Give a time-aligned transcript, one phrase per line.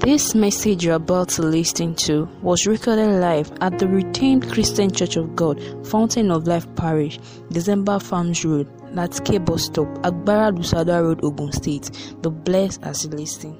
[0.00, 5.16] This message you're about to listen to was recorded live at the Redeemed Christian Church
[5.16, 7.18] of God, Fountain of Life Parish,
[7.50, 11.90] December Farms Road, Latke Bus Stop, Agbara Lusada Road, Ogun State.
[12.22, 13.56] The blessed as you listen.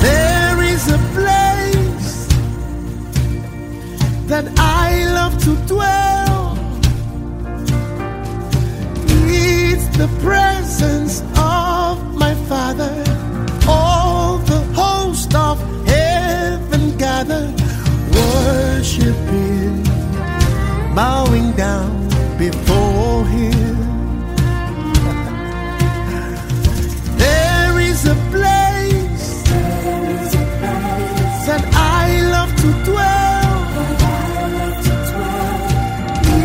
[0.00, 2.28] There is a place
[4.28, 6.33] that I love to dwell.
[9.96, 12.92] The presence of my Father.
[13.68, 17.44] All the host of heaven gather,
[18.12, 19.84] worshiping,
[20.94, 23.76] bowing down before Him.
[27.24, 29.42] There is a place
[31.46, 33.52] that I love to dwell.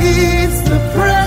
[0.02, 1.19] It's the presence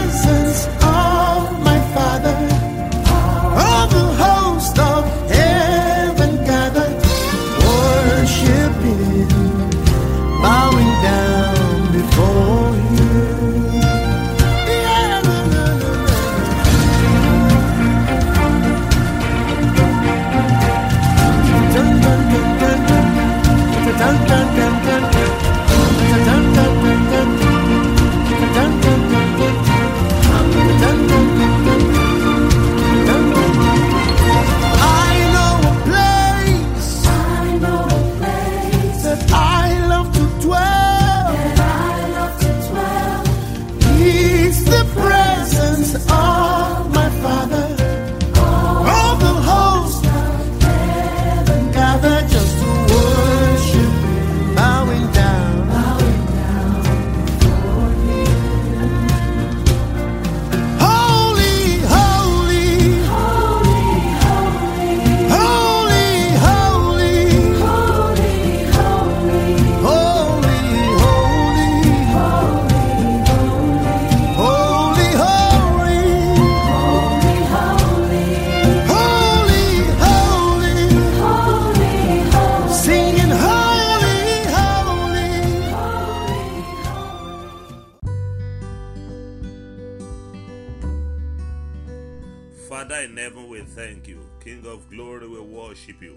[92.82, 94.28] Father in heaven, we thank you.
[94.43, 96.16] King of glory, we worship you.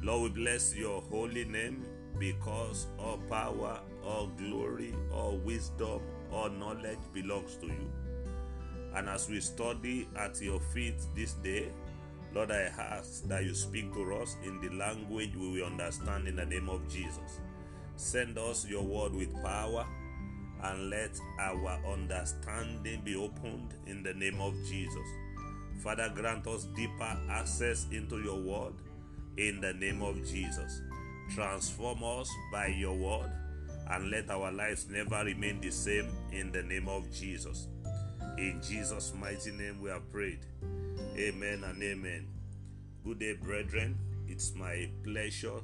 [0.00, 1.84] Lord, we bless your holy name
[2.20, 6.00] because all power, all glory, all wisdom,
[6.30, 7.92] all knowledge belongs to you.
[8.94, 11.66] And as we study at your feet this day,
[12.32, 16.36] Lord, I ask that you speak to us in the language we will understand in
[16.36, 17.40] the name of Jesus.
[17.96, 19.84] Send us your word with power
[20.62, 25.08] and let our understanding be opened in the name of Jesus.
[25.82, 28.74] Father, grant us deeper access into your word
[29.36, 30.80] in the name of Jesus.
[31.34, 33.30] Transform us by your word
[33.90, 37.66] and let our lives never remain the same in the name of Jesus.
[38.38, 40.46] In Jesus' mighty name we have prayed.
[41.16, 42.28] Amen and amen.
[43.04, 43.98] Good day, brethren.
[44.28, 45.60] It's my pleasure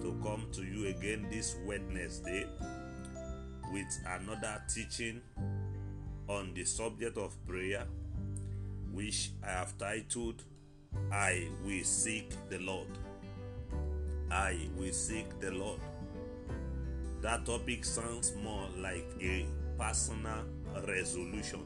[0.00, 2.46] to come to you again this Wednesday
[3.72, 5.20] with another teaching
[6.28, 7.86] on the subject of prayer,
[8.92, 10.42] which I have titled,
[11.10, 12.88] I Will Seek the Lord.
[14.30, 15.80] I Will Seek the Lord.
[17.20, 19.46] That topic sounds more like a
[19.78, 20.44] personal
[20.86, 21.64] resolution.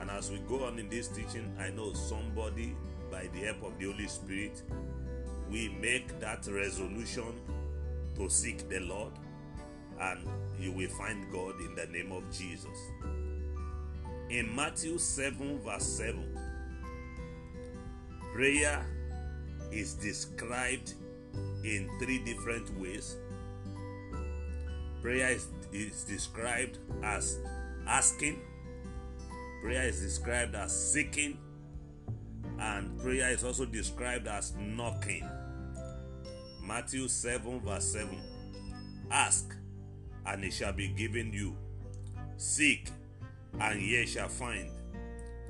[0.00, 2.76] And as we go on in this teaching, I know somebody,
[3.10, 4.62] by the help of the Holy Spirit,
[5.50, 7.32] we make that resolution
[8.16, 9.12] to seek the Lord,
[10.00, 10.26] and
[10.58, 12.76] you will find God in the name of Jesus.
[14.30, 16.38] In Matthew 7, verse 7,
[18.32, 18.84] prayer
[19.70, 20.94] is described
[21.62, 23.16] in three different ways.
[25.02, 27.38] Prayer is, is described as
[27.86, 28.40] asking,
[29.62, 31.38] prayer is described as seeking,
[32.58, 35.28] and prayer is also described as knocking.
[36.62, 38.18] Matthew 7, verse 7
[39.10, 39.54] Ask,
[40.26, 41.56] and it shall be given you.
[42.36, 42.88] Seek,
[43.60, 44.70] and ye shall find.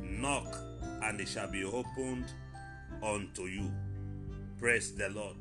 [0.00, 0.56] Knock,
[1.02, 2.32] and it shall be opened
[3.02, 3.70] unto you.
[4.58, 5.36] Praise the Lord.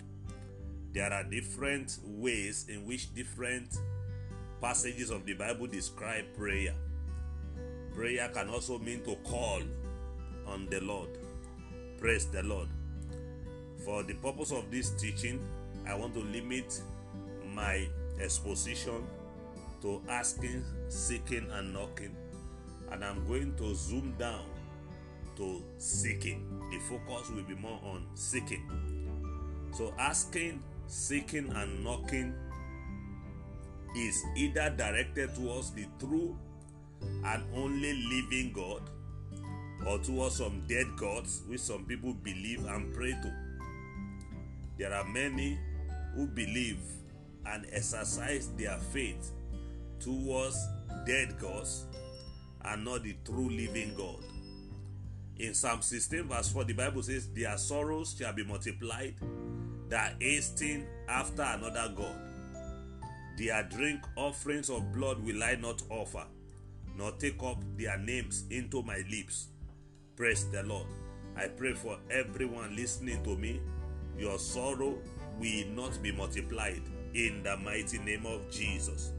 [0.93, 3.77] There are different ways in which different
[4.61, 6.73] passages of the Bible describe prayer.
[7.95, 9.61] Prayer can also mean to call
[10.45, 11.09] on the Lord.
[11.99, 12.67] Praise the Lord.
[13.83, 15.39] For the purpose of this teaching,
[15.87, 16.81] I want to limit
[17.53, 17.87] my
[18.19, 19.05] exposition
[19.81, 22.15] to asking, seeking, and knocking.
[22.93, 24.45] And I'm going to zoom down
[25.35, 26.45] to seeking.
[26.71, 28.69] The focus will be more on seeking.
[29.73, 32.35] So, asking, seeking, and knocking
[33.97, 36.37] is either directed towards the true
[37.01, 38.81] and only living God
[39.87, 43.33] or towards some dead gods which some people believe and pray to.
[44.77, 45.57] There are many
[46.15, 46.79] who believe
[47.45, 49.31] and exercise their faith
[49.99, 50.57] towards
[51.05, 51.85] dead gods
[52.65, 54.23] and not the true living God.
[55.37, 59.15] In Psalm 16, verse 4, the Bible says, Their sorrows shall be multiplied,
[59.89, 62.15] that hasting after another God.
[63.37, 66.25] Their drink offerings of blood will I not offer,
[66.95, 69.47] nor take up their names into my lips.
[70.15, 70.87] Praise the Lord.
[71.35, 73.59] I pray for everyone listening to me,
[74.17, 74.99] your sorrow
[75.39, 76.83] will not be multiplied
[77.15, 79.11] in the mighty name of Jesus.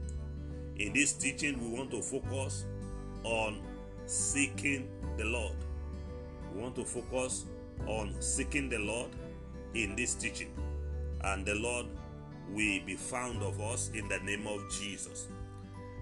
[0.77, 2.65] In this teaching, we want to focus
[3.25, 3.59] on
[4.05, 4.87] seeking
[5.17, 5.55] the Lord.
[6.53, 7.45] We want to focus
[7.87, 9.09] on seeking the Lord
[9.73, 10.53] in this teaching,
[11.21, 11.87] and the Lord
[12.49, 15.27] will be found of us in the name of Jesus.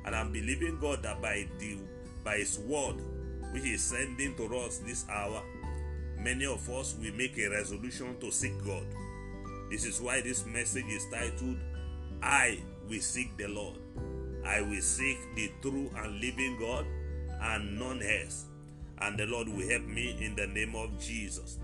[0.06, 1.78] And I'm believing God that by the
[2.24, 2.96] by His word,
[3.52, 5.42] which is sending to us this hour,
[6.20, 8.86] many of us will make a resolution to seek God.
[9.72, 11.58] This is why this message is titled,
[12.22, 12.60] I
[12.90, 13.78] will seek the Lord.
[14.46, 16.86] I will seek the true and living God
[17.44, 18.46] and none else.
[19.00, 21.60] And the Lord will help me in the name of Jesus.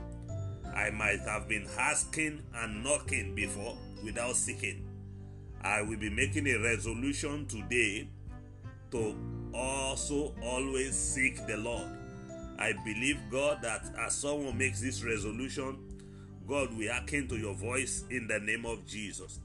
[0.76, 4.86] I might have been asking and knocking before without seeking.
[5.62, 8.08] I will be making a resolution today
[8.92, 9.16] to
[9.54, 11.88] also always seek the Lord.
[12.58, 15.78] I believe God that as someone makes this resolution,
[16.48, 19.40] God will hearken to your voice in the name of Jesus.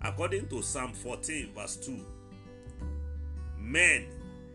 [0.00, 1.98] According to Psalm 14, verse 2,
[3.58, 4.06] men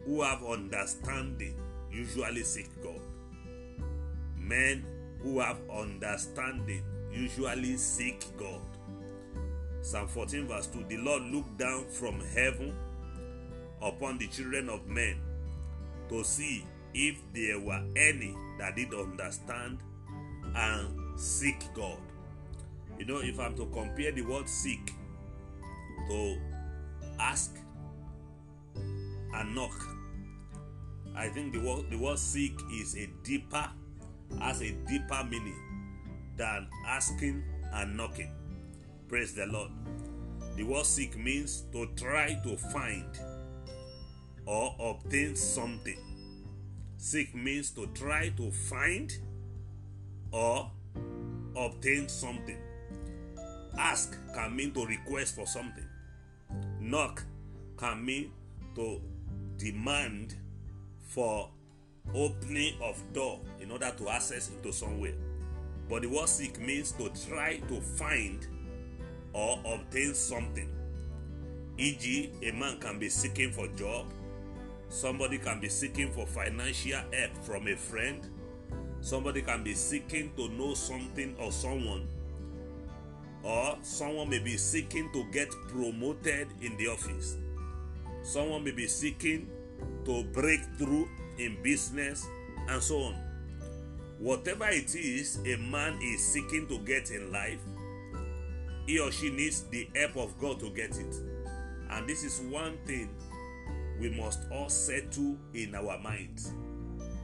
[0.09, 1.53] who have understanding
[1.91, 2.99] usually seek God.
[4.39, 4.83] Men
[5.21, 8.61] who have understanding usually seek God.
[9.81, 12.75] Psalm 14, verse 2 The Lord looked down from heaven
[13.83, 15.19] upon the children of men
[16.09, 16.65] to see
[16.95, 19.77] if there were any that did understand
[20.55, 21.99] and seek God.
[22.97, 24.91] You know, if I'm to compare the word seek
[26.09, 26.37] to
[27.19, 27.55] ask
[28.75, 29.98] and knock,
[31.19, 33.67] I think the word the word seek is a deeper,
[34.39, 35.59] has a deeper meaning
[36.37, 37.43] than asking
[37.73, 38.31] and knocking.
[39.09, 39.69] Praise the Lord.
[40.55, 43.19] The word seek means to try to find
[44.45, 45.97] or obtain something.
[46.95, 49.11] Seek means to try to find
[50.31, 50.71] or
[51.53, 52.59] obtain something.
[53.77, 55.87] Ask can mean to request for something.
[56.79, 57.25] Knock
[57.75, 58.31] can mean
[58.75, 59.01] to
[59.57, 60.37] demand
[61.09, 61.49] for
[62.13, 65.13] opening of door in order to access into somewhere.
[65.89, 68.45] But the word seek means to try to find
[69.33, 70.69] or obtain something.
[71.77, 74.05] E.g., a man can be seeking for job,
[74.89, 78.27] somebody can be seeking for financial help from a friend,
[79.01, 82.07] somebody can be seeking to know something or someone,
[83.43, 87.37] or someone may be seeking to get promoted in the office.
[88.23, 89.49] Someone may be seeking
[90.05, 91.07] to break through
[91.37, 92.27] in business
[92.67, 93.15] and so on.
[94.19, 97.59] Whatever it is a man is seeking to get in life,
[98.85, 101.15] he or she needs the help of God to get it.
[101.91, 103.09] And this is one thing
[103.99, 106.51] we must all settle in our minds.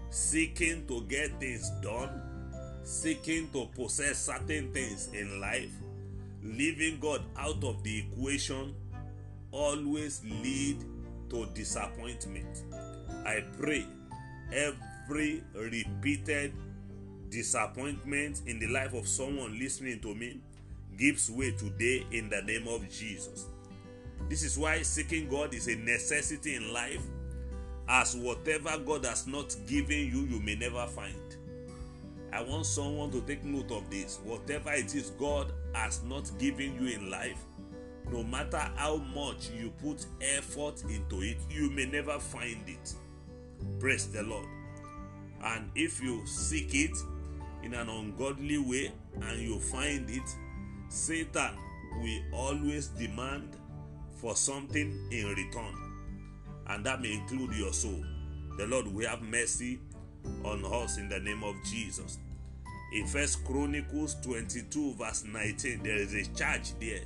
[0.10, 2.22] Seeking to get things done,
[2.84, 5.72] seeking to possess certain things in life,
[6.44, 8.76] leaving God out of the equation
[9.52, 10.84] always lead
[11.36, 12.64] to disappointment.
[13.26, 13.86] I pray
[14.54, 16.54] every repeated
[17.30, 20.40] disappointment in the life of someone listening to me
[20.98, 23.48] gives way today in the name of Jesus.
[24.30, 27.02] This is why seeking God is a necessity in life,
[27.90, 31.16] as whatever God has not given you, you may never find.
[32.32, 34.20] I want someone to take note of this.
[34.24, 37.44] Whatever it is God has not given you in life,
[38.12, 42.94] no matter how much you put effort into it, you may never find it.
[43.80, 44.48] Praise the Lord.
[45.44, 46.98] And if you seek it
[47.64, 50.36] in an ungodly way and you find it,
[50.90, 51.58] Satan
[52.02, 53.56] will always demand
[54.22, 55.76] for something in return,
[56.68, 58.04] and that may include your soul.
[58.58, 59.80] The Lord will have mercy
[60.44, 62.18] on us in the name of Jesus.
[62.94, 67.02] In First Chronicles 22, verse 19, there is a charge there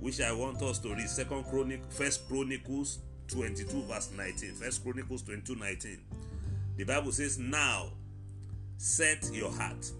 [0.00, 1.08] which I want us to read.
[1.08, 4.52] Second Chronic, First Chronicles 22, verse 19.
[4.54, 5.98] First Chronicles 22, 19.
[6.76, 7.90] The Bible says, Now
[8.76, 9.90] set your heart.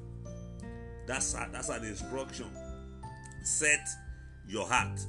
[1.07, 2.47] That's, a, that's an instruction.
[3.43, 3.89] Set
[4.47, 5.01] your heart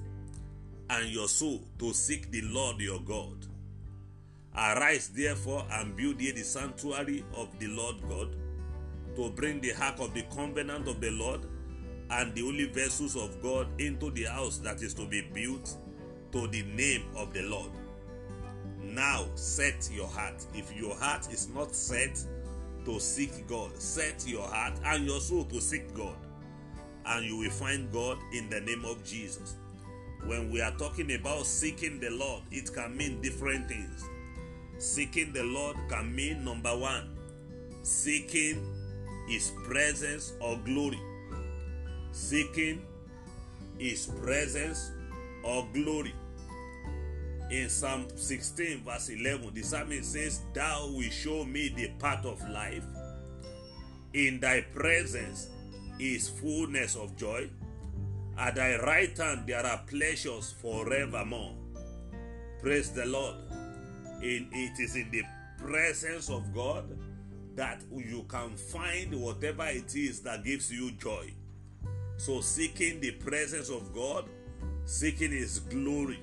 [0.89, 3.45] and your soul to seek the Lord your God.
[4.55, 8.35] Arise therefore and build ye the sanctuary of the Lord God,
[9.15, 11.41] to bring the ark of the covenant of the Lord
[12.11, 15.75] and the holy vessels of God into the house that is to be built
[16.31, 17.71] to the name of the Lord.
[18.81, 20.45] Now set your heart.
[20.53, 22.19] If your heart is not set
[22.85, 26.15] to seek God, set your heart and your soul to seek God,
[27.05, 29.55] and you will find God in the name of Jesus.
[30.25, 34.03] When we are talking about seeking the Lord, it can mean different things.
[34.77, 37.17] Seeking the Lord can mean number one,
[37.83, 38.65] seeking
[39.27, 40.99] His presence or glory.
[42.19, 42.81] Seeking
[43.77, 44.91] His presence
[45.41, 46.13] or glory.
[47.49, 52.47] In Psalm 16, verse 11, the psalmist says, Thou will show me the path of
[52.49, 52.83] life.
[54.13, 55.47] In thy presence
[55.97, 57.49] is fullness of joy.
[58.37, 61.55] At thy right hand there are pleasures forevermore.
[62.61, 63.35] Praise the Lord.
[64.21, 65.23] In, it is in the
[65.57, 66.85] presence of God
[67.55, 71.33] that you can find whatever it is that gives you joy.
[72.19, 74.25] So, seeking the presence of God,
[74.83, 76.19] seeking His glory,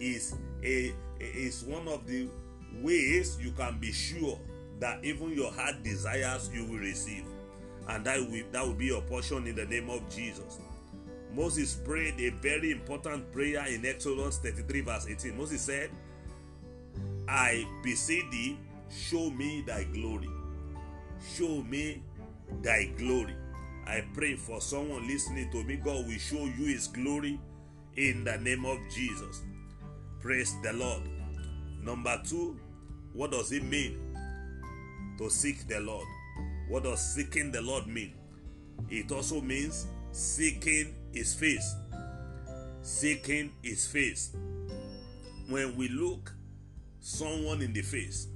[0.00, 2.28] is a is one of the
[2.80, 4.38] ways you can be sure
[4.80, 7.26] that even your heart desires you will receive,
[7.88, 10.58] and that will that will be your portion in the name of Jesus.
[11.34, 15.36] Moses prayed a very important prayer in Exodus 33, verse 18.
[15.36, 15.90] Moses said,
[17.28, 18.58] I beseech thee,
[18.90, 20.30] show me thy glory.
[21.36, 22.02] Show me
[22.62, 23.34] thy glory.
[23.86, 25.76] I pray for someone listening to me.
[25.76, 27.38] God will show you his glory
[27.96, 29.42] in the name of Jesus.
[30.20, 31.02] Praise the Lord.
[31.82, 32.58] Number two,
[33.12, 33.98] what does it mean
[35.18, 36.06] to seek the Lord?
[36.68, 38.14] What does seeking the Lord mean?
[38.88, 41.74] It also means seeking his face.
[42.82, 44.34] Seeking his face.
[45.48, 46.32] When we look
[47.00, 48.28] someone in the face,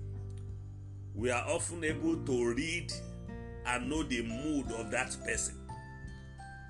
[1.15, 2.93] we are often able to read
[3.67, 5.55] and know the mood of that person.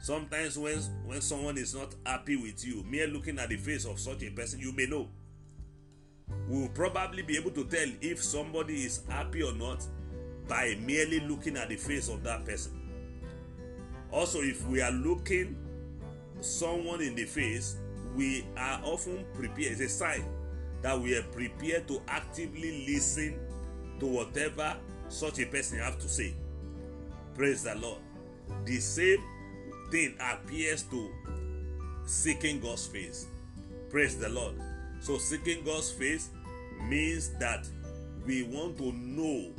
[0.01, 3.99] Sometimes when when someone is not happy with you, mere looking at the face of
[3.99, 5.09] such a person, you may know.
[6.49, 9.85] We will probably be able to tell if somebody is happy or not
[10.49, 12.73] by merely looking at the face of that person.
[14.13, 15.57] Also, if we are looking
[16.41, 17.77] someone in the face,
[18.15, 19.73] we are often prepared.
[19.73, 20.25] It's a sign
[20.83, 23.39] that we are prepared to actively listen
[24.01, 24.77] to whatever
[25.09, 26.35] such a person have to say.
[27.37, 27.99] Praise the Lord.
[28.65, 29.23] The same
[29.91, 31.11] thing appears to
[32.07, 33.27] seeking God's face.
[33.91, 34.55] Praise the Lord.
[35.01, 36.31] So, seeking God's face
[36.89, 37.69] means that
[38.25, 39.51] we want to know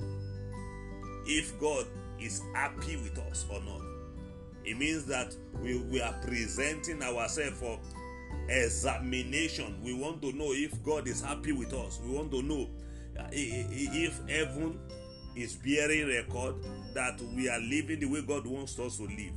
[1.27, 1.86] if God
[2.19, 3.81] is happy with us or not.
[4.65, 7.79] It means that we, we are presenting ourselves for
[8.50, 9.79] examination.
[9.84, 12.01] We want to know if God is happy with us.
[12.03, 12.69] We want to know
[13.19, 14.79] uh, if heaven
[15.38, 16.56] is bearing record
[16.94, 19.34] that we are living the way God wants us to live.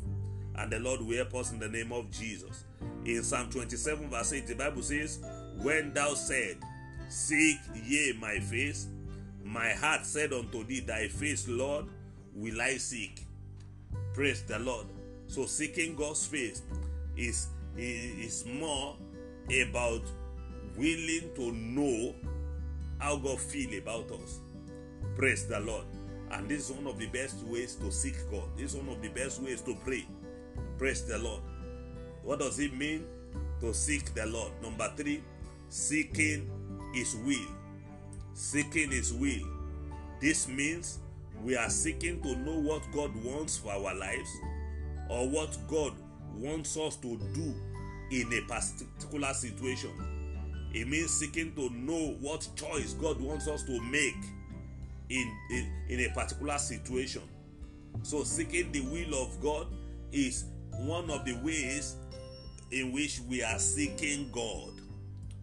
[0.57, 2.64] And the Lord will help us in the name of Jesus.
[3.04, 5.21] In Psalm 27, verse 8, the Bible says,
[5.62, 6.59] When thou said,
[7.09, 8.88] Seek ye my face,
[9.45, 11.87] my heart said unto thee, Thy face, Lord,
[12.35, 13.26] will I seek.
[14.14, 14.87] Praise the Lord.
[15.26, 16.62] So seeking God's face
[17.16, 18.97] is, is more
[19.62, 20.02] about
[20.76, 22.14] willing to know
[22.99, 24.40] how God feel about us.
[25.16, 25.85] Praise the Lord.
[26.33, 28.45] And this is one of the best ways to seek God.
[28.57, 30.07] This is one of the best ways to pray.
[30.78, 31.42] Praise the Lord.
[32.23, 33.04] What does it mean
[33.61, 34.52] to seek the Lord?
[34.62, 35.23] Number three,
[35.69, 36.50] seeking
[36.95, 37.49] His will.
[38.35, 39.47] Seeking His will.
[40.21, 40.99] This means
[41.42, 44.30] we are seeking to know what God wants for our lives
[45.09, 45.95] or what God
[46.37, 47.54] wants us to do
[48.11, 49.90] in a particular situation.
[50.73, 54.14] It means seeking to know what choice God wants us to make
[55.11, 57.23] in, in, in a particular situation.
[58.02, 59.67] So, seeking the will of God
[60.12, 61.97] is one of the ways
[62.71, 64.81] in which we are seeking God.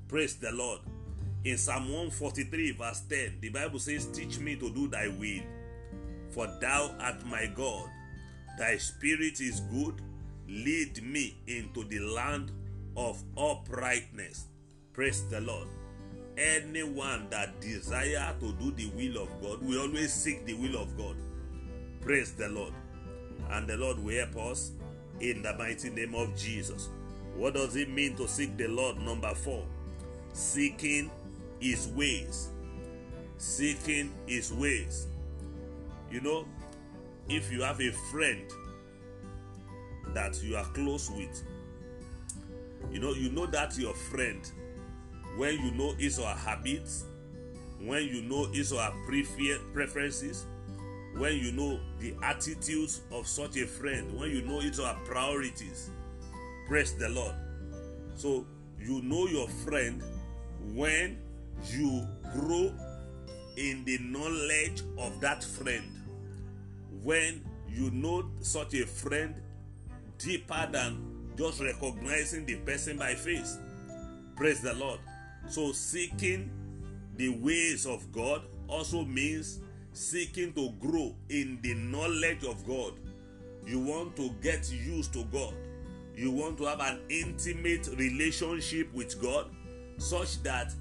[0.07, 0.79] Praise the Lord.
[1.43, 5.43] In Psalm 143, verse 10, the Bible says, Teach me to do thy will,
[6.31, 7.89] for thou art my God.
[8.57, 10.01] Thy spirit is good.
[10.47, 12.51] Lead me into the land
[12.95, 14.45] of uprightness.
[14.93, 15.67] Praise the Lord.
[16.37, 20.97] Anyone that desire to do the will of God, we always seek the will of
[20.97, 21.15] God.
[22.01, 22.73] Praise the Lord.
[23.49, 24.71] And the Lord will help us
[25.19, 26.89] in the mighty name of Jesus.
[27.35, 28.99] What does it mean to seek the Lord?
[28.99, 29.63] Number four,
[30.33, 31.09] seeking
[31.59, 32.49] his ways.
[33.37, 35.07] seeking his ways.
[36.11, 36.45] You know,
[37.29, 38.41] if you have a friend
[40.13, 41.43] that you are close with,
[42.91, 44.39] you know, you know that your friend,
[45.37, 47.05] when you know or her habits,
[47.79, 50.45] when you know her prefer- preferences,
[51.15, 55.91] when you know the attitudes of such a friend, when you know or her priorities,
[56.67, 57.35] praise the Lord.
[58.15, 58.45] So
[58.79, 60.03] you know your friend
[60.73, 61.17] when
[61.65, 62.71] you grow
[63.55, 65.83] in the knowledge of that friend.
[67.03, 69.35] When you know such a friend
[70.17, 73.57] deeper than just recognizing the person by face.
[74.35, 74.99] Praise the Lord.
[75.49, 76.51] So, seeking
[77.15, 79.59] the ways of God also means
[79.93, 82.93] seeking to grow in the knowledge of God.
[83.65, 85.53] You want to get used to God.
[86.15, 89.49] You want to have an intimate relationship with God
[89.97, 90.73] such that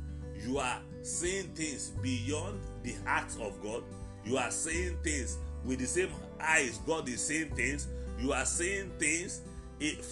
[0.45, 3.83] you are seeing things beyond the acts of God.
[4.25, 7.89] You are seeing things with the same eyes God is seeing things.
[8.19, 9.43] You are seeing things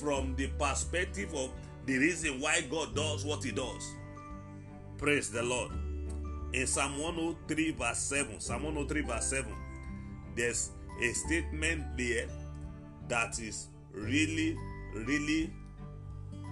[0.01, 1.51] from the perspective of
[1.87, 3.95] the reason why God does what He does.
[4.99, 5.73] Praise the Lord.
[6.53, 9.53] In Psalm 103, verse 7, Psalm 103, verse 7,
[10.37, 10.71] there's
[11.03, 12.29] a statement there
[13.09, 14.57] that is really,
[14.95, 15.53] really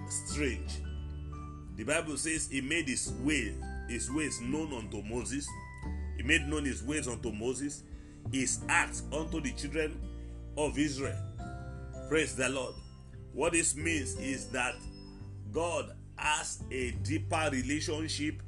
[0.09, 0.81] strange.
[1.77, 3.55] The Bible says he made his way,
[3.87, 5.47] his ways known unto Moses.
[6.17, 7.83] He made known his ways unto Moses,
[8.31, 9.99] his acts unto the children
[10.57, 11.17] of Israel.
[12.09, 12.75] Praise the Lord.
[13.31, 14.75] What this means is that
[15.51, 18.41] God has a deeper relationship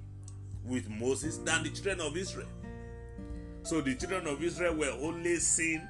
[0.65, 2.48] with Moses than the children of Israel.
[3.63, 5.82] So the children of Israel were only seeing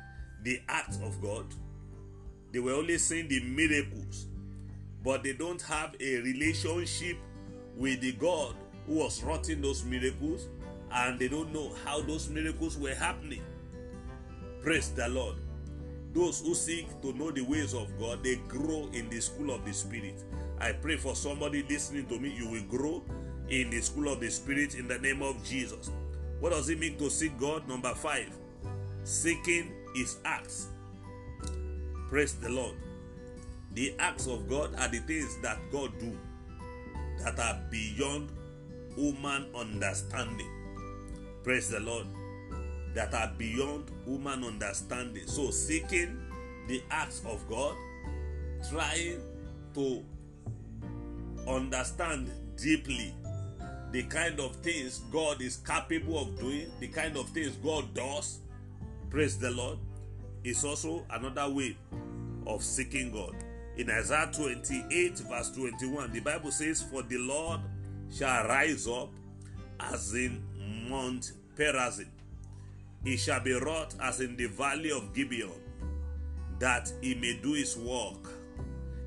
[0.42, 1.46] the acts of God,
[2.52, 4.28] they were only seeing the miracles,
[5.04, 7.18] but they don't have a relationship
[7.76, 8.56] with the God
[8.88, 10.48] who was wrought those miracles,
[10.92, 13.44] and they don't know how those miracles were happening.
[14.62, 15.36] Praise the Lord.
[16.14, 19.66] Those who seek to know the ways of God, they grow in the school of
[19.66, 20.24] the Spirit.
[20.60, 23.04] I pray for somebody listening to me, you will grow
[23.50, 25.92] in the school of the Spirit in the name of Jesus.
[26.40, 27.68] What does it mean to seek God?
[27.68, 28.30] Number five,
[29.04, 30.68] seeking His acts.
[32.10, 32.76] Praise the Lord.
[33.74, 36.18] The acts of God are the things that God do
[37.24, 38.32] that are beyond
[38.96, 40.50] human understanding.
[41.44, 42.08] Praise the Lord.
[42.94, 45.28] That are beyond human understanding.
[45.28, 46.18] So, seeking
[46.68, 47.76] the acts of God,
[48.70, 49.20] trying
[49.74, 50.04] to
[51.48, 53.14] understand deeply
[53.92, 58.40] the kind of things God is capable of doing, the kind of things God does,
[59.10, 59.78] praise the Lord,
[60.44, 61.78] is also another way
[62.46, 63.36] of seeking God.
[63.78, 67.62] In Isaiah 28, verse 21, the Bible says, For the Lord
[68.14, 69.10] shall rise up
[69.80, 70.42] as in
[70.90, 72.08] Mount Perazim,
[73.04, 75.52] he shall be wrought as in the valley of Gibeon,
[76.60, 78.30] that he may do his work,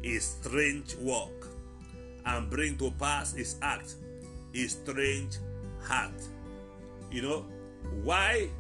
[0.03, 1.49] his strange work,
[2.29, 3.95] and bring to pass his act,
[4.53, 5.39] his strange
[5.83, 6.13] heart.
[7.11, 7.47] You know,
[8.03, 8.51] why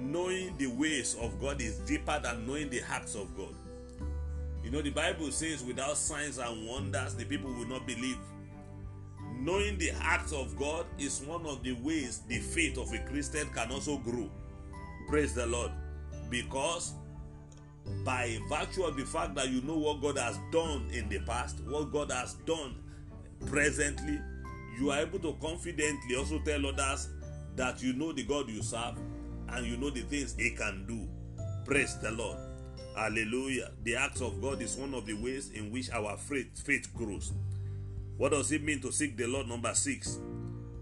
[0.00, 3.54] knowing the ways of God is deeper than knowing the hearts of God.
[4.64, 8.18] You know, the Bible says, without signs and wonders, the people will not believe.
[9.38, 13.48] Knowing the acts of God is one of the ways the faith of a Christian
[13.50, 14.28] can also grow.
[15.08, 15.70] Praise the Lord.
[16.28, 16.94] Because
[18.04, 21.60] by virtue of the fact that you know what God has done in the past,
[21.66, 22.76] what God has done
[23.46, 24.20] presently,
[24.78, 27.08] you are able to confidently also tell others
[27.56, 28.96] that you know the God you serve
[29.48, 31.08] and you know the things He can do.
[31.64, 32.38] Praise the Lord.
[32.96, 33.70] Hallelujah.
[33.84, 37.32] The acts of God is one of the ways in which our faith, faith grows.
[38.16, 39.48] What does it mean to seek the Lord?
[39.48, 40.18] Number six.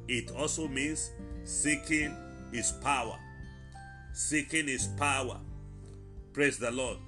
[0.08, 1.10] It also means
[1.44, 2.14] seeking
[2.52, 3.18] His power.
[4.12, 5.38] Seeking His power.
[6.38, 6.98] Praise the Lord.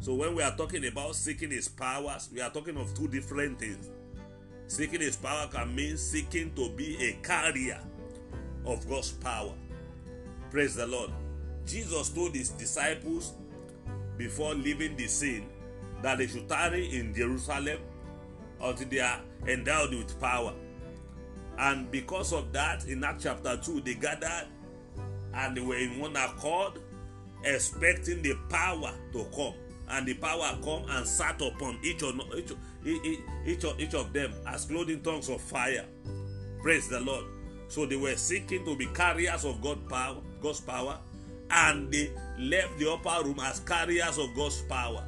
[0.00, 3.58] So, when we are talking about seeking His powers, we are talking of two different
[3.58, 3.90] things.
[4.68, 7.78] Seeking His power can mean seeking to be a carrier
[8.64, 9.52] of God's power.
[10.50, 11.10] Praise the Lord.
[11.66, 13.34] Jesus told His disciples
[14.16, 15.50] before leaving the scene
[16.00, 17.80] that they should tarry in Jerusalem
[18.62, 20.54] until they are endowed with power.
[21.58, 24.48] And because of that, in Acts chapter 2, they gathered
[25.34, 26.80] and they were in one accord,
[27.44, 29.54] expecting the power to come.
[29.88, 32.52] And the power come and sat upon each of, each,
[32.84, 35.84] each, each, of, each of them as clothing tongues of fire.
[36.62, 37.24] Praise the Lord.
[37.68, 40.98] So they were seeking to be carriers of God power, God's power,
[41.50, 45.04] and they left the upper room as carriers of God's power.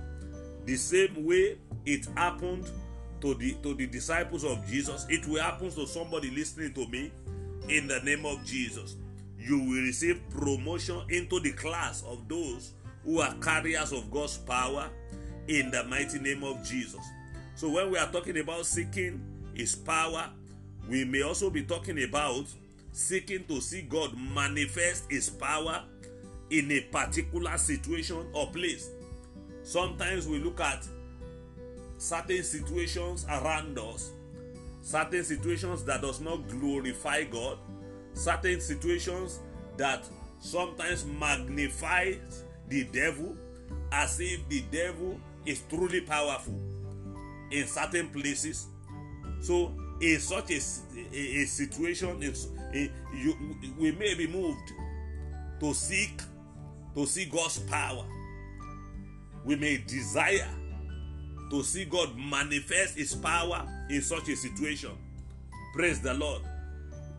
[0.64, 2.70] The same way it happened
[3.20, 7.12] to the to the disciples of Jesus, it will happen to somebody listening to me
[7.68, 8.96] in the name of Jesus.
[9.42, 12.72] You will receive promotion into the class of those
[13.04, 14.88] who are carriers of God's power
[15.48, 17.00] in the mighty name of Jesus.
[17.54, 19.20] So, when we are talking about seeking
[19.54, 20.30] His power,
[20.88, 22.46] we may also be talking about
[22.92, 25.82] seeking to see God manifest His power
[26.50, 28.90] in a particular situation or place.
[29.62, 30.86] Sometimes we look at
[31.98, 34.10] certain situations around us,
[34.82, 37.58] certain situations that does not glorify God,
[38.14, 39.40] certain situations
[39.76, 40.04] that
[40.40, 43.36] sometimes magnifies the devil
[43.90, 46.58] as if the devil is truly powerful
[47.50, 48.66] in certain places.
[49.40, 50.60] So, in such a,
[51.12, 52.22] a, a situation,
[52.74, 53.36] a, you,
[53.78, 54.72] we may be moved
[55.60, 56.20] to seek
[56.94, 58.04] to see God's power.
[59.44, 60.48] We may desire
[61.50, 64.92] to see God manifest His power in such a situation.
[65.74, 66.42] Praise the Lord.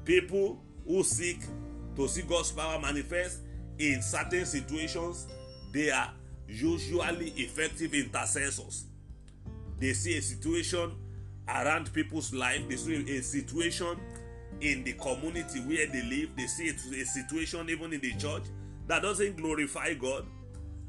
[0.05, 1.39] People who seek
[1.95, 3.39] to see God's power manifest
[3.77, 5.27] in certain situations,
[5.71, 6.11] they are
[6.47, 8.85] usually effective intercessors.
[9.79, 10.91] They see a situation
[11.47, 13.97] around people's life, they see a situation
[14.61, 18.43] in the community where they live, they see a situation even in the church
[18.87, 20.25] that doesn't glorify God,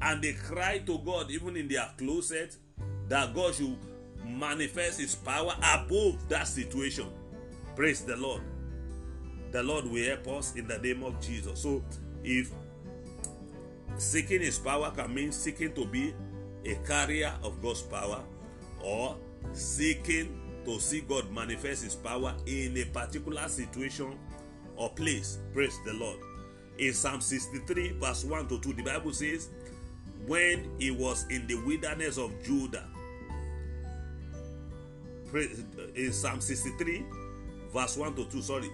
[0.01, 2.57] and they cry to God even in their closet
[3.09, 3.77] that God should
[4.27, 7.07] manifest His power above that situation.
[7.75, 8.43] Praise the Lord.
[9.55, 11.61] The Lord will help us in the name of Jesus.
[11.63, 11.85] So,
[12.25, 12.51] if
[13.99, 16.13] seeking His power can mean seeking to be
[16.67, 18.21] a carrier of God's power,
[18.83, 19.17] or
[19.53, 24.19] seeking to see God manifest His power in a particular situation
[24.75, 26.19] or place, praise the Lord.
[26.79, 29.51] In Psalm 63, verse 1 to 2, the Bible says,
[30.27, 32.89] When he was in the wilderness of Judah,
[35.95, 37.05] in Psalm 63,
[37.73, 38.69] verse 1 to 2, sorry,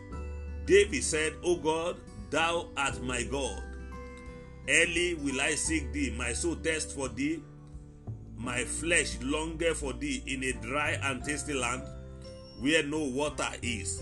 [0.70, 1.96] David said, O God,
[2.30, 3.60] thou art my God.
[4.68, 7.42] Early will I seek thee, my soul thirst for thee,
[8.36, 11.82] my flesh longer for thee in a dry and thirsty land
[12.60, 14.00] where no water is,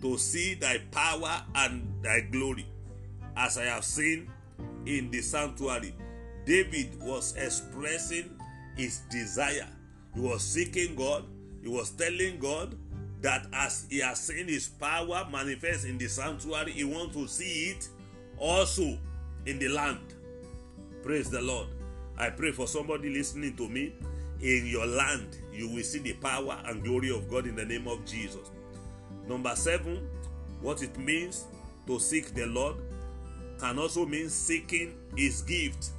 [0.00, 2.64] to see thy power and thy glory
[3.36, 4.30] as I have seen
[4.86, 5.94] in the sanctuary.
[6.46, 8.30] David was expressing
[8.78, 9.68] his desire.
[10.14, 11.26] He was seeking God.
[11.60, 12.74] He was telling God
[13.22, 17.70] that as he has seen his power manifest in the sanctuary, he wants to see
[17.70, 17.88] it
[18.38, 18.98] also
[19.46, 20.14] in the land.
[21.02, 21.68] Praise the Lord.
[22.18, 23.94] I pray for somebody listening to me.
[24.42, 27.88] In your land, you will see the power and glory of God in the name
[27.88, 28.50] of Jesus.
[29.26, 30.06] Number seven,
[30.60, 31.44] what it means
[31.86, 32.76] to seek the Lord
[33.58, 35.90] can also mean seeking his gift.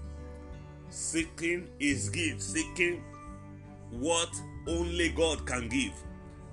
[0.90, 3.04] Seeking his gift, seeking
[3.90, 4.30] what
[4.68, 5.94] only God can give.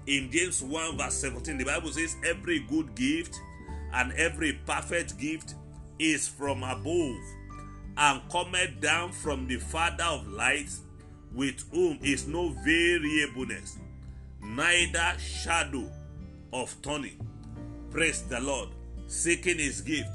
[0.07, 3.41] In James 1, verse 17, the Bible says, Every good gift
[3.93, 5.55] and every perfect gift
[5.99, 7.17] is from above
[7.97, 10.81] and cometh down from the Father of lights,
[11.33, 13.79] with whom is no variableness,
[14.43, 15.91] neither shadow
[16.53, 17.19] of turning.
[17.91, 18.69] Praise the Lord.
[19.07, 20.11] Seeking his gift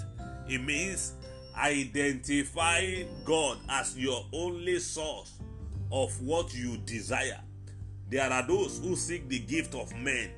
[0.50, 1.14] it means
[1.56, 5.40] identifying God as your only source
[5.92, 7.40] of what you desire.
[8.10, 10.32] There are those who seek the gift of men,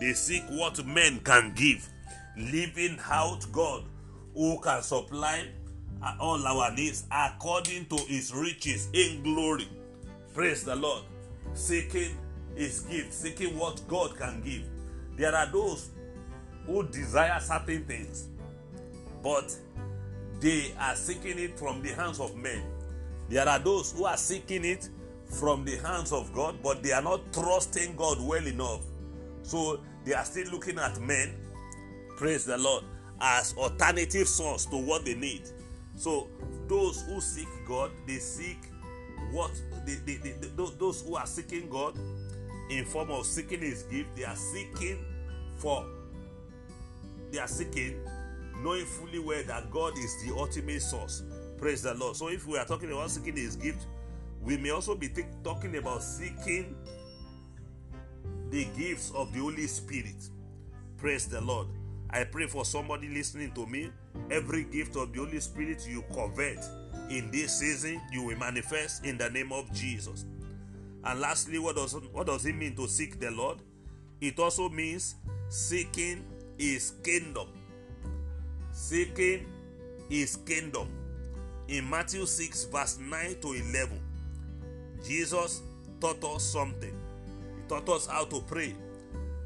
[0.00, 1.88] they seek what men can give,
[2.36, 3.84] leaving out God
[4.34, 5.46] who can supply
[6.20, 9.68] all our needs according to his riches in glory.
[10.34, 11.04] Praise the Lord.
[11.54, 12.16] Seeking
[12.56, 14.64] his gift, seeking what God can give.
[15.16, 15.90] There are those
[16.66, 18.28] who desire certain things
[19.24, 19.56] but
[20.38, 22.62] they are seeking it from the hands of men.
[23.30, 24.90] There are those who are seeking it
[25.34, 28.80] from the hands of God, but they are not trusting God well enough.
[29.42, 31.34] So they are still looking at men,
[32.16, 32.84] praise the Lord,
[33.20, 35.42] as alternative source to what they need.
[35.96, 36.28] So
[36.68, 38.58] those who seek God, they seek
[39.32, 39.50] what
[39.86, 41.98] they, they, they, those who are seeking God
[42.70, 45.04] in form of seeking His gift, they are seeking
[45.56, 45.86] for
[47.30, 47.96] they are seeking
[48.62, 51.22] knowing fully well that God is the ultimate source.
[51.58, 52.16] Praise the Lord.
[52.16, 53.86] So, if we are talking about seeking His gift,
[54.44, 56.76] we may also be t- talking about seeking
[58.50, 60.28] the gifts of the Holy Spirit.
[60.96, 61.68] Praise the Lord.
[62.10, 63.90] I pray for somebody listening to me.
[64.30, 66.64] Every gift of the Holy Spirit you covet
[67.10, 70.24] in this season, you will manifest in the name of Jesus.
[71.02, 73.58] And lastly, what does what does it mean to seek the Lord?
[74.20, 75.16] It also means
[75.48, 76.24] seeking
[76.56, 77.48] His kingdom
[78.74, 79.46] seeking
[80.08, 80.88] his kingdom.
[81.68, 84.00] In Matthew 6, verse 9 to 11,
[85.04, 85.62] Jesus
[86.00, 86.94] taught us something.
[87.56, 88.74] He taught us how to pray.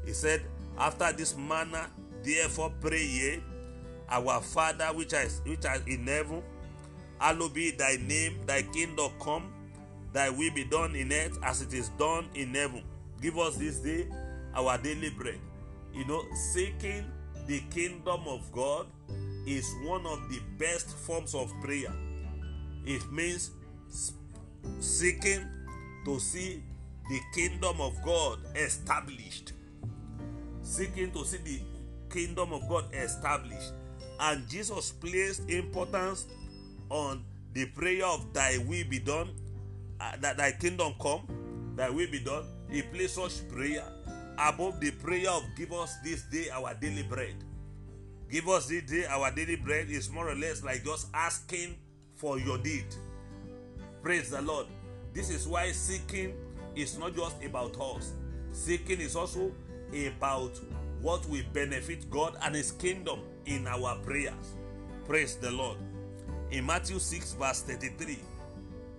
[0.05, 0.41] He said,
[0.77, 1.87] After this manner,
[2.23, 3.43] therefore pray ye,
[4.09, 6.41] Our Father which is which are in heaven,
[7.19, 9.53] hallowed be thy name, thy kingdom come,
[10.13, 12.83] thy will be done in earth as it is done in heaven.
[13.21, 14.07] Give us this day
[14.55, 15.39] our daily bread.
[15.93, 17.05] You know, seeking
[17.47, 18.87] the kingdom of God
[19.45, 21.93] is one of the best forms of prayer.
[22.85, 23.51] It means
[24.79, 25.45] seeking
[26.05, 26.63] to see
[27.09, 29.53] the kingdom of God established.
[30.61, 31.59] Seeking to see the
[32.09, 33.73] kingdom of God established.
[34.19, 36.27] And Jesus placed importance
[36.89, 39.29] on the prayer of thy will be done,
[39.99, 42.45] uh, that thy kingdom come, thy will be done.
[42.69, 43.83] He placed such prayer
[44.37, 47.35] above the prayer of give us this day our daily bread.
[48.29, 51.75] Give us this day our daily bread is more or less like just asking
[52.15, 52.85] for your deed.
[54.01, 54.67] Praise the Lord.
[55.13, 56.33] This is why seeking
[56.75, 58.13] is not just about us.
[58.53, 59.51] Seeking is also
[59.91, 60.59] about
[61.01, 64.55] what will benefit God and His kingdom in our prayers.
[65.05, 65.77] Praise the Lord.
[66.51, 68.19] In Matthew 6, verse 33,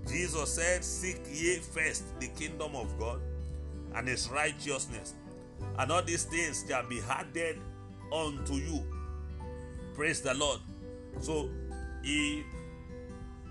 [0.06, 3.20] Jesus said, Seek ye first the kingdom of God
[3.94, 5.14] and his righteousness,
[5.78, 7.58] and all these things shall be added
[8.12, 8.84] unto you.
[9.94, 10.60] Praise the Lord.
[11.20, 11.50] So,
[12.02, 12.44] if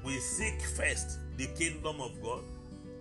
[0.03, 2.41] we seek first the kingdom of God,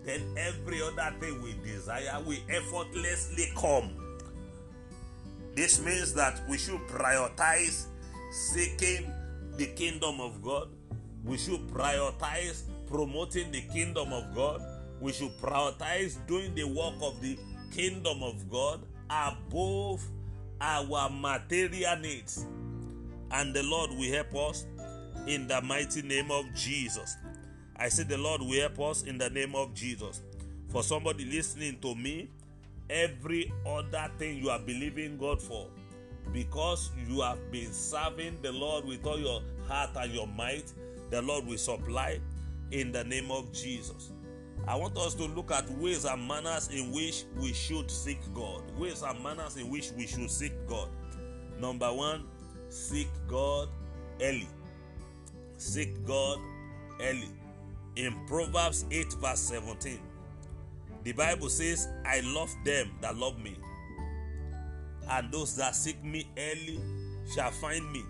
[0.04, 3.90] then every other thing we desire will effortlessly come.
[5.56, 7.86] This means that we should prioritize
[8.30, 9.12] seeking
[9.56, 10.68] the kingdom of God.
[11.24, 14.62] We should prioritize promoting the kingdom of God.
[15.00, 17.36] We should prioritize doing the work of the
[17.72, 20.00] kingdom of God above
[20.60, 22.46] our material needs.
[23.32, 24.64] And the Lord will help us
[25.26, 27.16] in the mighty name of Jesus.
[27.78, 30.22] I say the Lord will help us in the name of Jesus.
[30.68, 32.28] For somebody listening to me,
[32.90, 35.68] every other thing you are believing God for,
[36.32, 40.72] because you have been serving the Lord with all your heart and your might,
[41.10, 42.20] the Lord will supply
[42.70, 44.10] in the name of Jesus.
[44.66, 48.62] I want us to look at ways and manners in which we should seek God.
[48.78, 50.90] Ways and manners in which we should seek God.
[51.58, 52.24] Number one,
[52.68, 53.68] seek God
[54.20, 54.48] early.
[55.56, 56.38] Seek God
[57.00, 57.28] early.
[57.98, 59.98] In Proverbs 8, verse 17,
[61.02, 63.56] the Bible says, I love them that love me,
[65.10, 66.78] and those that seek me early
[67.34, 68.04] shall find me.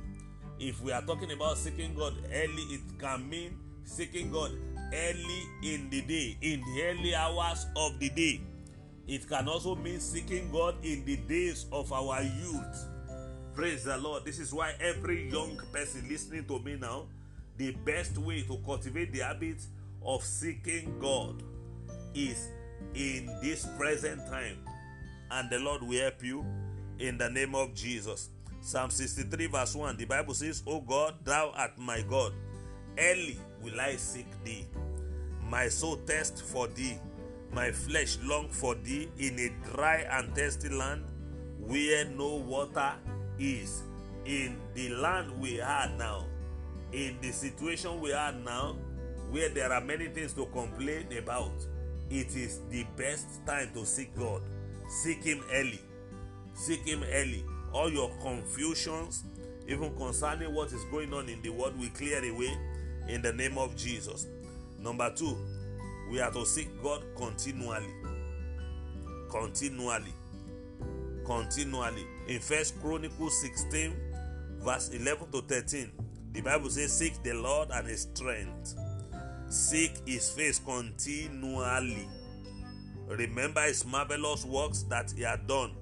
[0.60, 4.52] If we are talking about seeking God early, it can mean seeking God
[4.92, 8.42] early in the day, in the early hours of the day.
[9.06, 12.86] It can also mean seeking God in the days of our youth.
[13.54, 14.26] Praise the Lord.
[14.26, 17.06] This is why every young person listening to me now,
[17.56, 19.56] the best way to cultivate the habit
[20.04, 21.42] of seeking God
[22.14, 22.48] is
[22.94, 24.58] in this present time.
[25.30, 26.44] And the Lord will help you
[26.98, 28.30] in the name of Jesus.
[28.60, 32.32] Psalm 63, verse 1, the Bible says, O God, thou art my God.
[32.98, 34.66] Early will I seek thee.
[35.48, 36.98] My soul thirst for thee.
[37.52, 41.04] My flesh long for thee in a dry and thirsty land
[41.58, 42.92] where no water
[43.38, 43.82] is.
[44.24, 46.26] In the land we are now,
[46.92, 48.76] in the situation we are now,
[49.30, 51.52] where there are many things to complain about,
[52.10, 54.42] it is the best time to seek God.
[54.88, 55.80] Seek Him early.
[56.54, 57.44] Seek Him early.
[57.72, 59.24] All your confusions,
[59.66, 62.56] even concerning what is going on in the world, will clear away
[63.08, 64.26] in the name of Jesus.
[64.78, 65.36] Number two,
[66.10, 67.92] we are to seek God continually.
[69.28, 70.14] Continually.
[71.26, 72.06] Continually.
[72.28, 73.94] In First Chronicles 16,
[74.60, 75.92] verse 11 to 13,
[76.32, 78.74] the Bible says, Seek the Lord and his strength.
[79.48, 82.08] Seek his face continually.
[83.08, 85.72] Remember his marvelous works that he had done,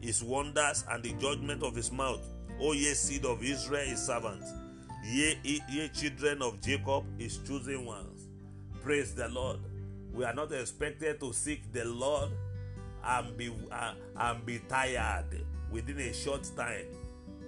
[0.00, 2.22] his wonders and the judgment of his mouth.
[2.60, 4.44] O ye seed of Israel, his servant.
[5.04, 5.36] Ye,
[5.68, 8.28] ye children of Jacob, his chosen ones.
[8.82, 9.60] Praise the Lord.
[10.12, 12.30] We are not expected to seek the Lord
[13.04, 16.86] and be uh, and be tired within a short time.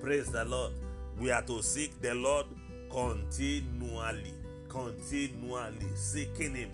[0.00, 0.72] Praise the Lord.
[1.18, 2.46] We are to seek the Lord
[2.90, 4.34] continually,
[4.74, 6.70] continually seeking Him,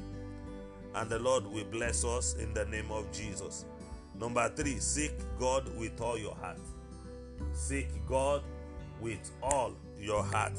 [0.95, 3.67] and the Lord will bless us in the name of Jesus.
[4.19, 6.59] Number three, seek God with all your heart.
[7.53, 8.43] Seek God
[9.01, 10.55] with all your heart.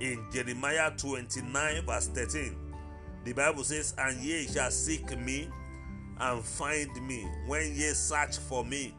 [0.00, 2.54] In Jeremiah 29, verse 13,
[3.24, 5.48] the Bible says, And ye shall seek me
[6.20, 8.94] and find me when ye search for me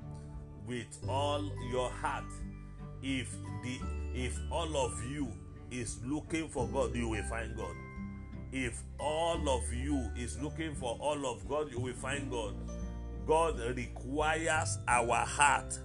[0.65, 2.25] with all your heart.
[3.03, 3.31] If
[3.63, 3.79] the
[4.15, 5.31] if all of you
[5.71, 7.75] is looking for God, you will find God.
[8.51, 12.55] If all of you is looking for all of God, you will find God.
[13.25, 15.77] God requires our heart.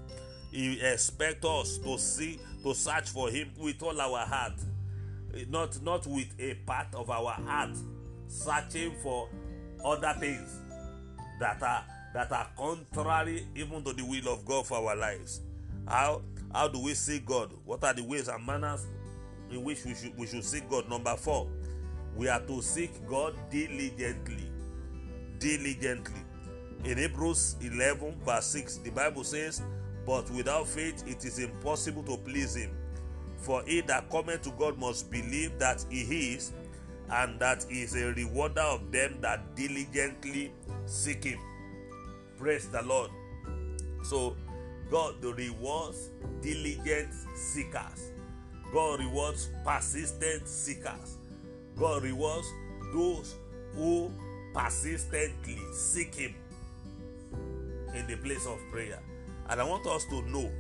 [0.53, 4.61] He expects us to see, to search for Him with all our heart,
[5.49, 7.77] not not with a part of our heart,
[8.29, 9.29] searching for
[9.85, 10.61] other things
[11.40, 15.40] that are that are contrary even to the will of God for our lives.
[15.88, 16.23] How
[16.55, 17.53] how do we see God?
[17.64, 18.87] What are the ways and manners
[19.53, 20.88] in which we should we should seek God?
[20.88, 21.49] Number four,
[22.17, 24.51] we are to seek God diligently.
[25.38, 26.21] Diligently.
[26.85, 29.62] In Hebrews 11, verse 6, the Bible says,
[30.05, 32.71] But without faith it is impossible to please him.
[33.38, 36.53] For he that cometh to God must believe that he is,
[37.11, 40.53] and that he is a rewarder of them that diligently
[40.87, 41.38] seek him.
[42.38, 43.11] Praise the Lord.
[44.05, 44.37] So,
[44.91, 46.11] God rewards
[46.41, 48.12] diligent seekers.
[48.73, 51.19] God rewards persistent seekers.
[51.77, 52.51] God rewards
[52.93, 53.35] those
[53.75, 54.11] who
[54.55, 56.35] persistently seek Him
[57.95, 58.99] in the place of prayer.
[59.49, 60.51] And I want us to know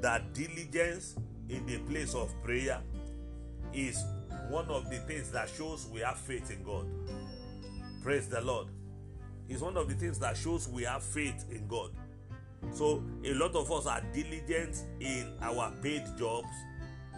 [0.00, 1.16] that diligence
[1.48, 2.80] in the place of prayer
[3.72, 4.04] is
[4.48, 6.86] one of the things that shows we have faith in God.
[8.02, 8.68] Praise the Lord.
[9.48, 11.90] It's one of the things that shows we have faith in God.
[12.72, 16.48] So, a lot of us are diligent in our paid jobs,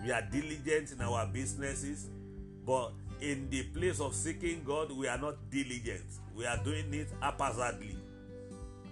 [0.02, 2.08] we are diligent in our businesses,
[2.66, 6.04] but in the place of seeking God, we are not diligent.
[6.34, 7.96] We are doing it haphazardly.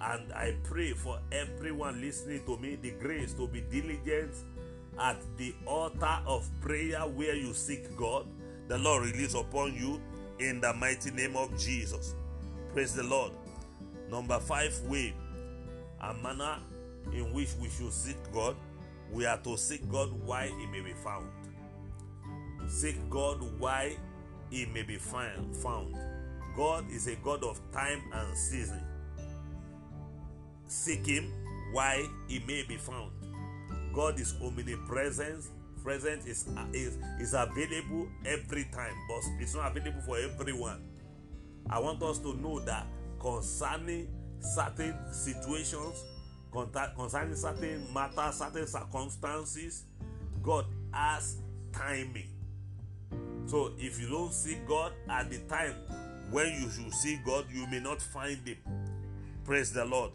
[0.01, 4.35] And I pray for everyone listening to me the grace to be diligent
[5.01, 8.27] at the altar of prayer where you seek God.
[8.69, 10.01] The Lord release upon you
[10.39, 12.15] in the mighty name of Jesus.
[12.73, 13.33] Praise the Lord.
[14.11, 15.15] Number five way
[16.01, 16.59] a manner
[17.13, 18.55] in which we should seek God.
[19.13, 21.27] We are to seek God why He may be found.
[22.69, 23.97] Seek God why
[24.51, 25.97] He may be found.
[26.57, 28.83] God is a God of time and season.
[30.67, 31.33] Seek Him
[31.73, 33.13] why He may be found.
[33.93, 35.45] God is omnipresent.
[35.83, 40.83] Present is, is, is available every time, but it's not available for everyone.
[41.71, 42.87] I want us to know that
[43.21, 44.09] concerning
[44.41, 46.05] certain situations,
[46.53, 49.85] concerning certain matters, certain circumstances,
[50.43, 51.39] God has
[51.73, 52.29] timing.
[53.47, 55.75] So if you don't see God at the time
[56.31, 58.59] when you should see God, you may not find Him.
[59.45, 60.13] Praise the Lord.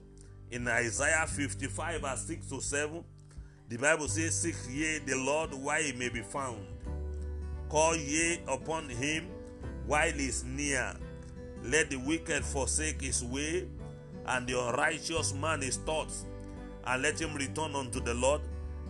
[0.51, 3.03] In Isaiah 55, verse 6 to 7,
[3.69, 6.67] the Bible says, Seek ye the Lord while he may be found.
[7.69, 9.29] Call ye upon him
[9.87, 10.93] while he is near.
[11.63, 13.67] Let the wicked forsake his way,
[14.27, 16.25] and the unrighteous man his thoughts,
[16.85, 18.41] and let him return unto the Lord,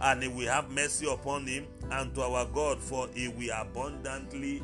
[0.01, 4.61] and he will have mercy upon him and to our God, for he will abundantly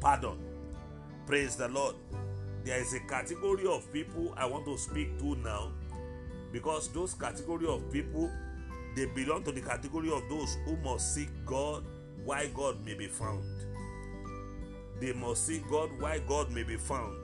[0.00, 0.38] pardon.
[1.26, 1.94] Praise the Lord.
[2.64, 5.72] There is a category of people I want to speak to now
[6.52, 8.30] because those category of people
[8.96, 11.84] they belong to the category of those who must seek God
[12.24, 13.44] why God may be found.
[15.00, 17.17] They must seek God why God may be found.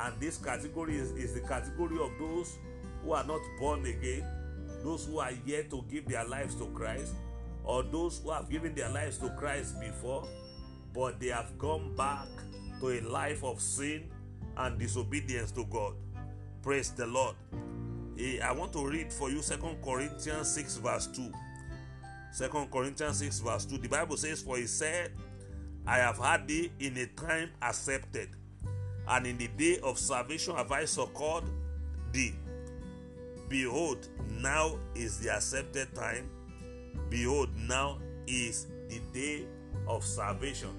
[0.00, 2.58] And this category is, is the category of those
[3.04, 4.24] who are not born again,
[4.82, 7.14] those who are yet to give their lives to Christ,
[7.64, 10.26] or those who have given their lives to Christ before,
[10.94, 12.28] but they have gone back
[12.80, 14.10] to a life of sin
[14.56, 15.94] and disobedience to God.
[16.62, 17.36] Praise the Lord.
[18.18, 21.32] Eh, I want to read for you Second Corinthians 6, verse 2.
[22.36, 23.78] 2 Corinthians 6, verse 2.
[23.78, 25.12] The Bible says, For he said,
[25.86, 28.28] I have had thee in a time accepted,
[29.10, 31.44] and in the day of salvation have I succored
[32.12, 32.34] thee.
[33.48, 34.06] Behold,
[34.40, 36.30] now is the accepted time.
[37.08, 39.46] Behold, now is the day
[39.88, 40.70] of salvation.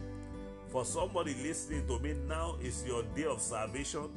[0.70, 4.10] For somebody listening to me, now is your day of salvation,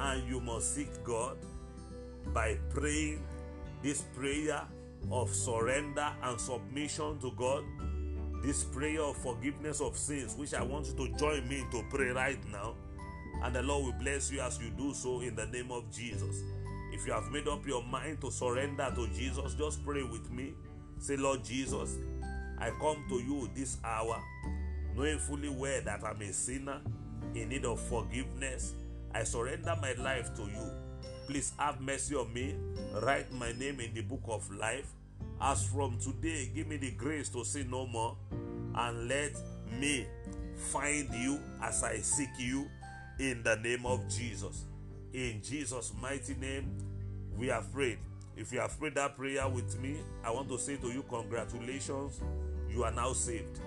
[0.00, 1.36] and you must seek God
[2.34, 3.22] by praying
[3.80, 4.62] this prayer
[5.12, 7.62] of surrender and submission to God,
[8.42, 12.08] this prayer of forgiveness of sins, which I want you to join me to pray
[12.08, 12.74] right now.
[13.42, 16.42] And the Lord will bless you as you do so in the name of Jesus.
[16.92, 20.54] If you have made up your mind to surrender to Jesus, just pray with me.
[20.98, 21.96] Say, Lord Jesus,
[22.58, 24.22] I come to you this hour,
[24.94, 26.80] knowing fully well that I'm a sinner
[27.34, 28.74] in need of forgiveness.
[29.14, 30.70] I surrender my life to you.
[31.26, 32.56] Please have mercy on me.
[33.02, 34.92] Write my name in the book of life.
[35.40, 38.16] As from today, give me the grace to sin no more
[38.74, 39.32] and let
[39.78, 40.06] me
[40.56, 42.68] find you as I seek you
[43.20, 44.64] in the name of Jesus.
[45.12, 46.70] In Jesus' mighty name,
[47.36, 47.98] we have prayed.
[48.34, 52.20] If you have prayed that prayer with me, I want to say to you, congratulations,
[52.70, 53.60] you are now saved.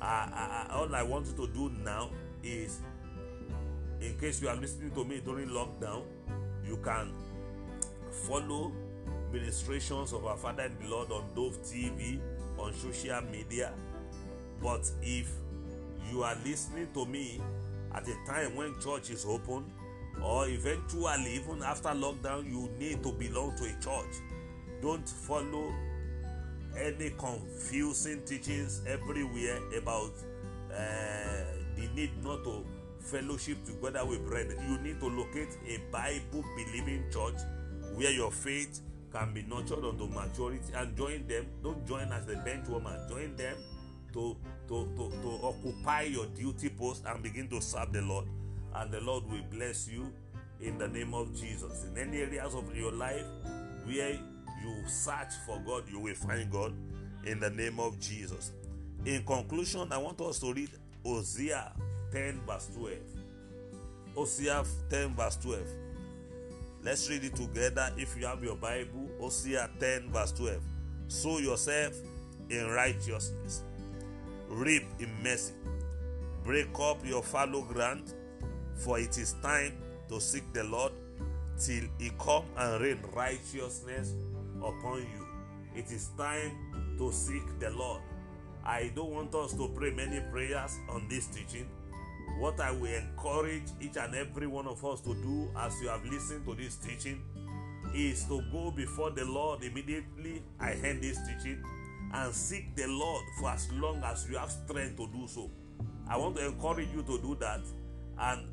[0.00, 2.08] I, I, all I want you to do now
[2.42, 2.80] is,
[4.00, 6.04] in case you are listening to me during lockdown,
[6.66, 7.12] you can
[8.26, 8.72] follow
[9.30, 12.18] ministrations of our Father in the Lord on Dove TV,
[12.56, 13.72] on social media.
[14.62, 15.30] But if
[16.10, 17.42] you are listening to me
[17.96, 19.64] at a time when church is open,
[20.22, 24.14] or eventually, even after lockdown, you need to belong to a church.
[24.82, 25.72] Don't follow
[26.78, 30.12] any confusing teachings everywhere about
[30.70, 31.44] uh,
[31.76, 32.64] the need not to
[33.00, 34.58] fellowship together with brethren.
[34.68, 37.36] You need to locate a Bible believing church
[37.94, 38.80] where your faith
[39.12, 41.46] can be nurtured unto maturity and join them.
[41.62, 43.56] Don't join as the bench woman, join them
[44.12, 44.36] to,
[44.68, 48.26] to, to, to occupy your duty post and begin to serve the Lord.
[48.74, 50.12] And the Lord will bless you
[50.60, 51.84] in the name of Jesus.
[51.84, 53.24] In any areas of your life
[53.84, 56.72] where you search for God, you will find God
[57.24, 58.52] in the name of Jesus.
[59.04, 60.70] In conclusion, I want us to read
[61.04, 61.72] Hosea
[62.12, 62.94] 10, verse 12.
[64.14, 65.60] Hosea 10, verse 12.
[66.82, 69.08] Let's read it together if you have your Bible.
[69.20, 70.62] Hosea 10, verse 12.
[71.08, 71.94] Sow yourself
[72.50, 73.62] in righteousness,
[74.48, 75.52] reap in mercy,
[76.44, 78.14] break up your fallow ground,
[78.74, 79.72] for it is time
[80.08, 80.92] to seek the Lord
[81.58, 84.14] till he come and rain righteousness
[84.58, 85.26] upon you.
[85.74, 88.00] It is time to seek the Lord.
[88.64, 91.68] I don't want us to pray many prayers on this teaching.
[92.38, 96.04] What I will encourage each and every one of us to do as you have
[96.04, 97.22] listened to this teaching
[97.94, 101.62] is to go before the Lord immediately I end this teaching
[102.12, 105.50] and seek the Lord for as long as you have strength to do so.
[106.08, 107.60] I want to encourage you to do that
[108.18, 108.46] and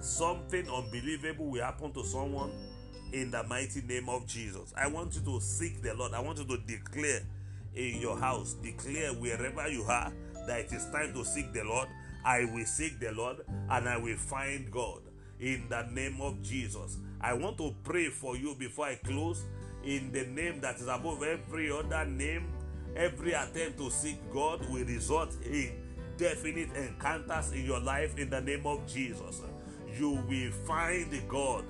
[0.00, 2.50] something unbelievable will happen to someone
[3.12, 4.74] in the mighty name of Jesus.
[4.76, 6.12] I want you to seek the Lord.
[6.14, 7.20] I want you to declare
[7.74, 10.12] in your house, declare wherever you are
[10.46, 11.88] that it is time to seek the Lord.
[12.24, 13.38] I will seek the Lord
[13.70, 15.00] and I will find God
[15.40, 16.98] in the name of Jesus.
[17.20, 19.44] I want to pray for you before I close
[19.84, 22.46] in the name that is above every other name.
[22.96, 25.72] Every attempt to seek God will result in
[26.16, 29.40] definite encounters in your life in the name of Jesus.
[29.98, 31.64] You will find God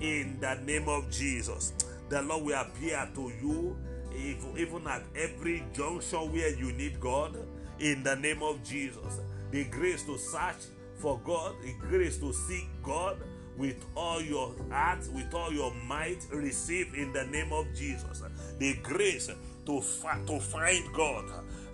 [0.00, 1.72] in the name of Jesus.
[2.08, 3.76] The Lord will appear to you
[4.12, 7.36] if, even at every junction where you need God
[7.78, 9.20] in the name of Jesus.
[9.50, 10.66] The grace to search
[10.96, 13.18] for God, the grace to seek God
[13.56, 18.22] with all your heart, with all your might, receive in the name of Jesus.
[18.58, 19.30] The grace
[19.66, 19.80] to,
[20.26, 21.24] to find God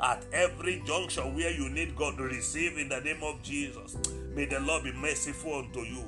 [0.00, 3.96] at every junction where you need God, to receive in the name of Jesus.
[4.34, 6.04] May the Lord be merciful unto you.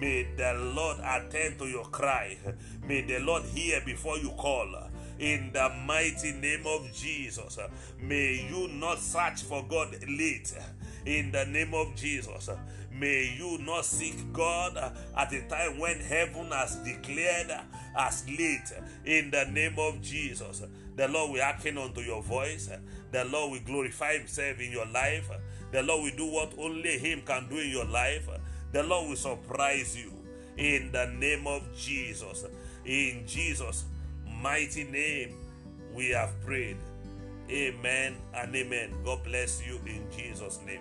[0.00, 2.36] May the Lord attend to your cry.
[2.86, 4.68] May the Lord hear before you call.
[5.18, 7.58] In the mighty name of Jesus,
[8.00, 10.52] may you not search for God late.
[11.06, 12.48] In the name of Jesus,
[12.90, 14.76] may you not seek God
[15.16, 17.52] at a time when heaven has declared
[17.96, 18.72] as late.
[19.04, 20.62] In the name of Jesus,
[20.96, 22.70] the Lord will hearken unto your voice.
[23.12, 25.30] The Lord will glorify Himself in your life.
[25.72, 28.28] The Lord will do what only Him can do in your life.
[28.72, 30.12] The Lord will surprise you
[30.56, 32.46] in the name of Jesus.
[32.84, 33.84] In Jesus'
[34.40, 35.34] mighty name,
[35.94, 36.76] we have prayed.
[37.50, 38.94] Amen and amen.
[39.04, 40.80] God bless you in Jesus' name.